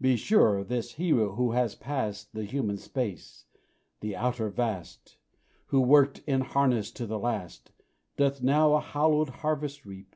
Be 0.00 0.14
sure 0.14 0.62
this 0.62 0.92
hero 0.92 1.34
who 1.34 1.50
has 1.50 1.74
passed 1.74 2.32
The 2.32 2.44
human 2.44 2.76
space 2.78 3.44
the 3.98 4.14
outer 4.14 4.48
vast 4.48 5.16
Who 5.66 5.80
worked 5.80 6.20
in 6.28 6.42
harness 6.42 6.92
to 6.92 7.06
the 7.06 7.18
last, 7.18 7.72
Doth 8.16 8.40
now 8.40 8.74
a 8.74 8.80
hallowed 8.80 9.30
harvest 9.30 9.84
reap. 9.84 10.14